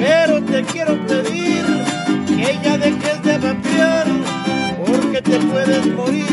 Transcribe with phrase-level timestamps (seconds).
[0.00, 1.64] pero te quiero pedir
[2.26, 4.06] que ya dejes de vapear,
[4.86, 6.26] porque te puedes morir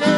[0.00, 0.15] te.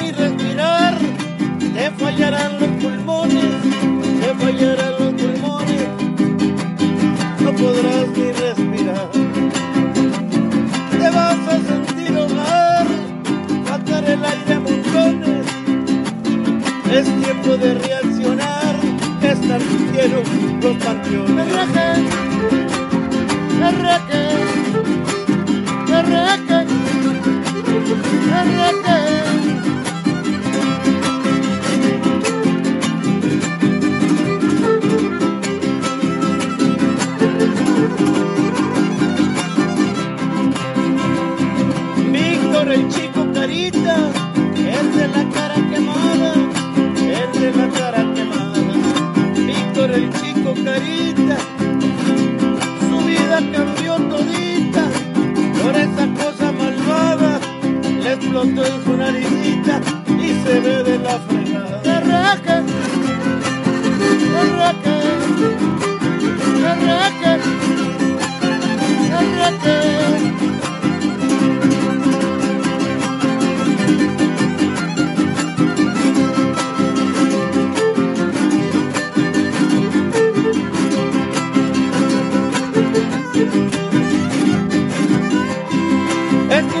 [0.00, 0.98] Ni respirar,
[1.74, 3.54] te fallarán los pulmones,
[4.20, 5.88] te fallarán los pulmones,
[7.40, 9.10] no podrás ni respirar.
[10.90, 12.86] Te vas a sentir ahogar,
[13.66, 15.46] faltar el aire a montones,
[16.92, 18.76] es tiempo de reaccionar,
[19.22, 19.60] están
[19.92, 20.28] llenos
[20.62, 21.46] los panteones.
[42.76, 43.96] El chico carita,
[44.56, 46.32] el de la cara quemada,
[47.22, 48.74] el de la cara quemada.
[49.46, 51.36] Víctor el chico carita,
[52.88, 54.84] su vida cambió todita
[55.62, 57.40] por esa cosa malvada.
[58.02, 61.80] Le explotó en su naricita y se ve de la fregada.
[61.96, 62.56] Arraca,
[64.42, 64.94] arraca,
[66.72, 67.32] arraca,
[69.18, 70.05] arraca.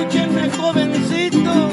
[0.06, 1.72] Escúchenme, jovencitos.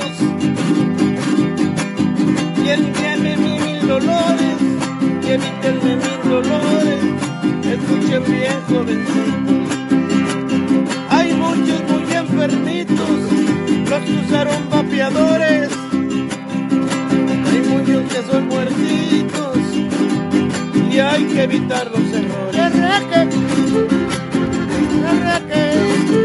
[2.66, 4.58] Y evítenme mis dolores.
[5.24, 7.00] Y evítenme mis dolores.
[7.64, 9.68] Escuchen bien, jovencitos.
[11.10, 13.20] Hay muchos muy enfermitos.
[13.90, 14.64] Los que usaron.
[17.52, 19.58] Hay muchos que son muertitos.
[20.92, 22.60] Y hay que evitar los errores.
[22.60, 23.30] ¡Arraque!
[25.08, 26.23] ¡Arraque!